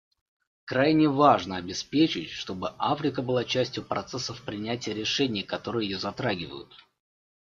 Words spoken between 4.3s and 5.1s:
принятия